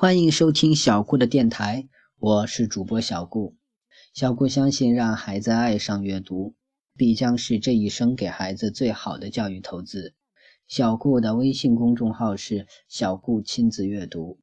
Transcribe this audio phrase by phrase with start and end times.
[0.00, 1.88] 欢迎收听小顾的电台，
[2.20, 3.56] 我是主播小顾。
[4.14, 6.54] 小顾相信，让孩子爱上阅读，
[6.94, 10.14] 必将是这一生给孩子最好的教育投资。
[10.68, 14.38] 小顾的微信公众号是“小顾亲子阅读”，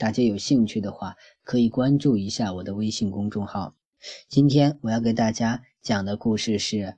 [0.00, 3.74] 大家有兴趣的话，可以关注一下我的微信公众号。
[4.30, 6.76] 今天我要给大家讲的故事是《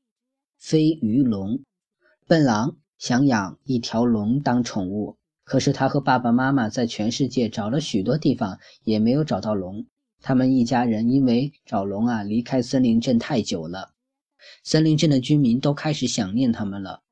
[0.56, 1.54] 飞鱼龙》。
[2.28, 5.18] 笨狼想养一条龙当宠物。
[5.46, 9.86] 可是他和爸爸妈妈在全世界找了许多地方，也没有找到龙。
[10.20, 13.92] 他们一家人因为找龙啊，离开森林镇太久了，
[14.64, 17.02] 森林镇的居民都开始想念他们了。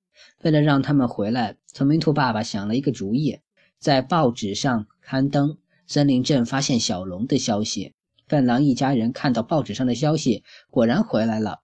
[0.43, 3.39] 为了让他们回来，聪明兔爸爸想了一个主意，
[3.79, 7.95] 在报纸上刊登森林镇发现小龙的消息。
[8.27, 11.61] 笨狼一家人看到报纸上的消息，果然回来了。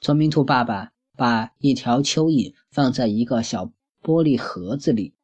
[0.00, 5.14] 聪明兔爸爸把一条蚯蚓放在一个小玻璃盒子里。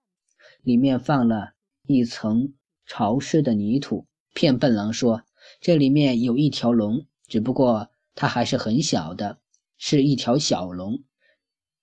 [0.63, 1.53] 里面放了
[1.87, 2.55] 一层
[2.87, 5.23] 潮湿的泥土，骗笨狼说
[5.61, 9.39] 这里面有一条龙，只不过它还是很小的，
[9.77, 11.03] 是一条小龙。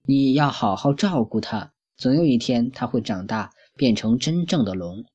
[0.04, 5.06] 你要好好照顾它，总有一天它会长大，变成真正的龙。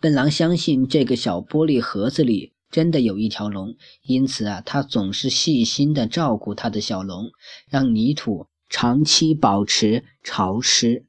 [0.00, 7.30] 笨狼相信这个小玻璃盒子里真的有一条龙，因此啊，他总是细心的照顾他的小龙，
[7.70, 11.06] 让泥土长期保持潮湿。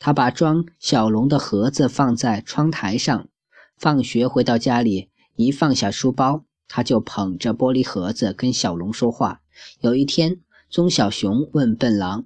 [0.00, 3.28] 他把装小龙的盒子放在窗台上，
[3.76, 9.42] 放学回到家里，一放下书包，他就捧着玻璃盒子跟小龙说话。
[9.80, 10.40] 有一天，
[10.70, 12.24] 棕小熊问笨狼：“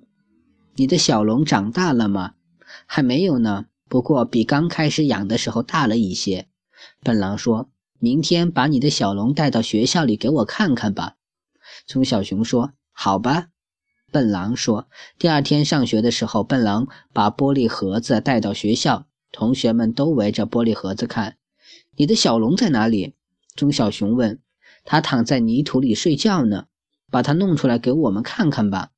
[0.76, 2.34] 你的小龙长大了吗
[2.86, 6.46] ？”“还没有呢，不过比刚开始养的时候大了一些。”
[7.02, 11.16] 笨狼说：“明天把你的小龙带到学校里给我看看吧。”
[11.88, 13.48] 棕小熊说：“好吧。”
[14.14, 14.86] 笨狼说
[15.18, 21.36] ：“第二天上学的时候，笨狼把玻璃盒子带到学校，同学们都围着玻璃盒子看。
[21.96, 23.16] 你的小龙在哪里？”
[23.56, 24.38] 棕小熊问。
[24.86, 26.66] “他躺在泥土里睡觉呢，
[27.10, 28.90] 把它弄出来给我们看看吧。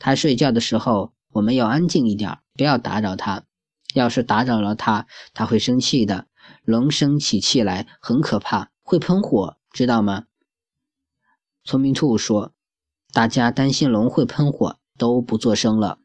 [0.00, 3.44] 他睡觉的时候，我们要安静一点，不要打扰他。
[3.94, 6.26] 要是打扰了他，他会生气的。
[6.64, 10.24] 龙生起气来很可怕，会喷火，知道吗？”
[11.62, 12.52] 聪明兔说。
[13.12, 15.98] 大家担心龙会喷火，都不作声了。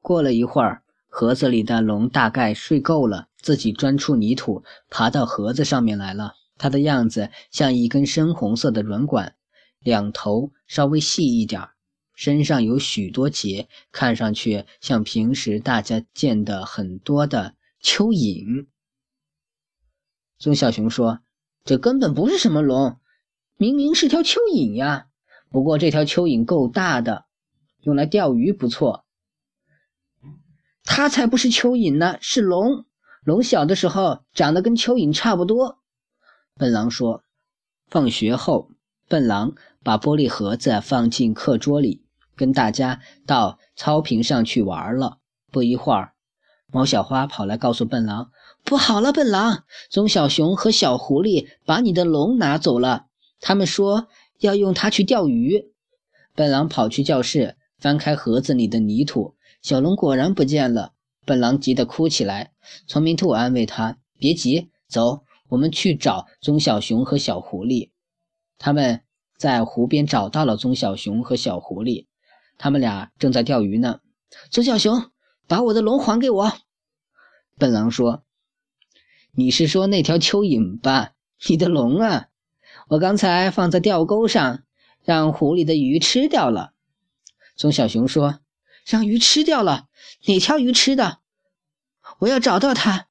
[0.00, 6.34] 过了一会儿，盒子里的龙大概睡够了，自己钻出泥土，爬到盒子上面来了。
[6.56, 9.34] 它的样子像一根深红色的软管，
[9.80, 11.68] 两头稍微细一点，
[12.14, 18.66] 身上有许多节，看上去像平时大家见的很多的蚯蚓。
[20.38, 21.20] 棕小熊说
[21.64, 22.96] ：“这根本不是什么龙。”
[23.60, 25.08] 明明是条蚯蚓呀，
[25.50, 27.26] 不过这条蚯蚓够大的，
[27.82, 29.04] 用来钓鱼不错。
[30.82, 32.86] 它才不是蚯蚓呢，是龙。
[33.22, 35.76] 龙小的时候长得跟蚯蚓差不多。
[36.56, 37.22] 笨狼说
[37.86, 38.70] ：“放学后，
[39.08, 39.52] 笨狼
[39.84, 42.02] 把玻璃盒子放进课桌里，
[42.34, 45.18] 跟大家到草坪上去玩了。
[45.52, 46.14] 不一会儿，
[46.72, 48.30] 猫小花跑来告诉笨狼：
[48.64, 53.08] 不好了，笨狼，棕小熊和小狐狸把你的龙拿走了。”
[53.40, 54.08] 他们说
[54.38, 55.72] 要用它去钓鱼。
[56.34, 60.92] 笨狼跑去教室，翻开盒子里的泥土，小龙果然不见了。
[61.26, 62.52] 笨狼急得哭起来。
[62.86, 67.90] 聪明兔安慰他：“别急，走，我们去找棕小熊和小狐狸。”
[68.58, 69.02] 他们
[69.36, 72.06] 在湖边找到了棕小熊和小狐狸，
[72.58, 74.00] 他们俩正在钓鱼呢。
[74.50, 75.10] 棕小熊，
[75.46, 76.52] 把我的龙还给我。
[77.58, 78.22] 笨狼说
[79.32, 81.12] ：“你是说那条蚯蚓吧？
[81.48, 82.28] 你的龙啊！”
[82.90, 84.64] 我刚才放在钓钩上，
[85.04, 86.72] 让湖里的鱼吃掉了。
[87.54, 88.40] 棕小熊说
[88.84, 89.86] ：“让鱼吃掉了？
[90.26, 91.18] 哪条鱼吃的？
[92.18, 93.06] 我要找到它，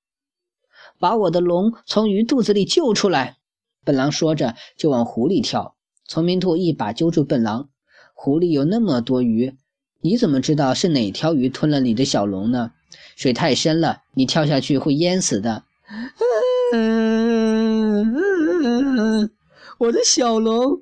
[0.99, 3.37] 把我的龙从鱼肚子里救出来。”
[3.85, 5.77] 笨狼说着就往湖里跳。
[6.05, 7.69] 聪明兔一把揪住笨狼
[8.13, 9.55] ：“湖里有那么多鱼，
[10.01, 12.73] 你怎么知道是哪条鱼吞了你的小龙呢？
[13.15, 15.63] 水太深了，你跳下去会淹死的。”
[19.79, 20.81] 我的小龙，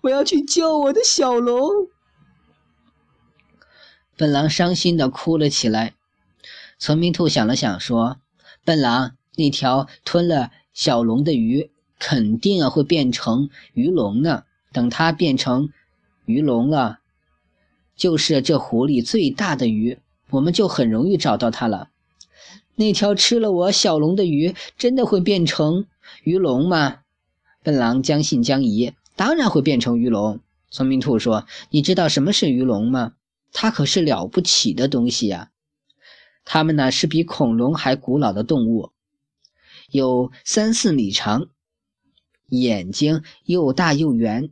[0.00, 1.68] 我要去救我的小龙。
[4.16, 5.92] 笨狼伤心的哭了起来。
[6.78, 8.16] 聪明兔想了想，说
[8.64, 14.44] ：“笨狼，那条吞了小龙的鱼，肯定啊会变成鱼龙呢。
[14.72, 15.68] 等它变成
[16.24, 17.00] 鱼龙了，
[17.94, 19.98] 就是这湖里最大的鱼，
[20.30, 21.90] 我们就很容易找到它了。
[22.76, 25.84] 那条吃了我小龙的鱼，真的会变成
[26.22, 27.00] 鱼龙吗？”
[27.62, 30.40] 笨狼将信将疑，当然会变成鱼龙。
[30.70, 33.12] 聪明兔说：“你知道什么是鱼龙吗？
[33.52, 35.50] 它可是了不起的东西呀！
[36.44, 38.90] 它们呢是比恐龙还古老的动物，
[39.90, 41.48] 有三四米长，
[42.48, 44.50] 眼睛又大又圆。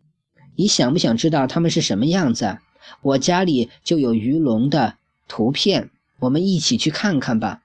[0.57, 2.59] 你想不想知道它们是什么样子？
[3.03, 4.97] 我家里就有鱼龙的
[5.29, 7.63] 图片，我们一起去看看吧。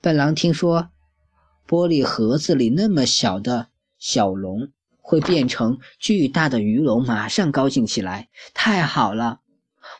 [0.00, 0.88] 笨狼听说
[1.66, 8.28] 玻璃盒子里那么小的小龙会变成巨大的鱼龙，马上高兴起来。
[8.54, 9.40] 太好了，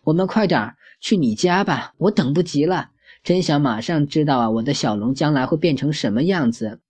[0.04, 2.90] 我们快点去你家吧，我等不及了。
[3.22, 6.81] 真想马上知道啊，我的小龙将来会变成什么样子？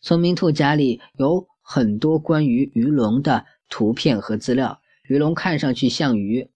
[0.00, 4.80] 聪明兔家里有很多关于鱼龙的图片和资料。
[5.02, 6.50] 鱼龙看上去像鱼，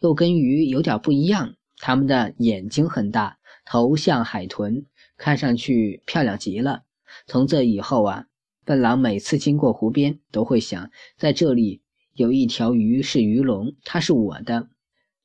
[0.00, 1.54] 又跟鱼有点不一样。
[1.78, 4.84] 它们的眼睛很大，头像海豚，
[5.16, 6.82] 看上去漂亮极了。
[7.26, 8.26] 从这以后啊，
[8.64, 11.82] 笨狼每次经过湖边，都会想，在这里
[12.14, 14.68] 有一条鱼是鱼龙，它是我的。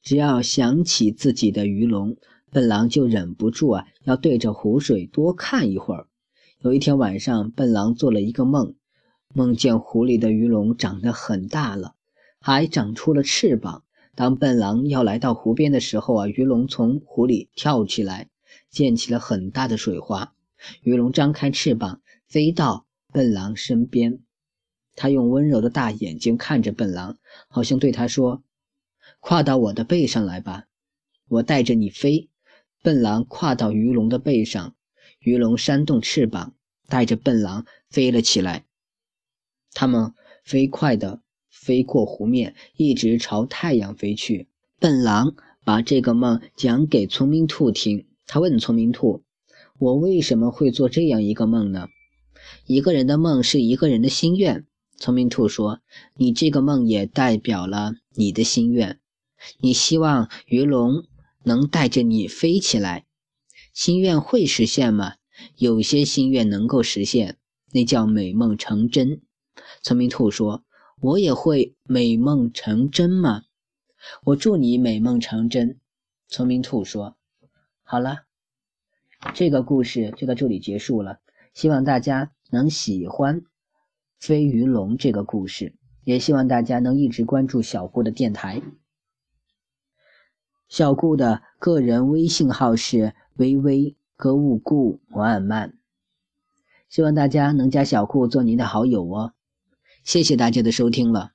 [0.02, 2.16] 只要想起自己的鱼龙，
[2.52, 6.08] 笨狼就忍不住啊，要对着湖水多看一会儿。
[6.60, 8.76] 有一天晚上，笨狼做了一个梦，
[9.34, 11.96] 梦见湖里的鱼龙长得很大了，
[12.40, 13.84] 还长出了翅膀。
[14.14, 18.30] 当笨狼要来到湖边的时候啊，鱼龙从湖里跳起来，
[18.70, 20.35] 溅起了很大的水花。
[20.82, 24.20] 鱼龙张开翅膀，飞到笨狼身边，
[24.96, 27.18] 它用温柔的大眼睛看着笨狼，
[27.48, 28.44] 好像对他说。
[29.20, 30.66] 跨到我的背上来吧，
[31.28, 32.30] 我带着你飞。
[32.84, 34.76] 笨狼跨到鱼龙的背上，
[35.20, 36.54] 鱼龙扇动翅膀，
[36.88, 38.66] 带着笨狼飞了起来。
[39.74, 40.14] 他们
[40.44, 44.48] 飞快地飞过湖面，一直朝太阳飞去。
[44.80, 49.24] 笨狼把这个梦讲给聪明兔听，他问聪明兔
[49.80, 51.88] ：“我为什么会做这样一个梦呢？”
[52.66, 54.66] 一个人的梦是一个人的心愿。
[54.98, 55.82] 聪明兔说
[56.16, 59.00] ：“你这个梦也代表了你的心愿。”
[59.60, 61.04] 你希望鱼龙
[61.44, 63.06] 能带着你飞起来，
[63.74, 65.16] 心愿会实现吗？
[65.58, 67.38] 有些心愿能够实现，
[67.74, 69.22] 那叫美梦成真。
[69.84, 70.64] 聪明兔说
[71.02, 73.44] ：“我也会美梦成真吗？”
[74.24, 75.80] 我祝你美梦成真。
[76.30, 77.18] 聪明兔说
[77.84, 78.24] ：“好了，
[79.34, 81.20] 这个故事就到这里结束了。
[81.54, 83.42] 希望大家能喜欢
[84.20, 85.74] 飞鱼龙这个故事，
[86.04, 88.62] 也希望大家能一直关注小顾的电台。”
[90.68, 95.78] 小顾的个人微信号是微微歌舞顾摩尔曼，
[96.90, 99.34] 希望大家能加小顾做您的好友哦。
[100.04, 101.35] 谢谢大家的收听了。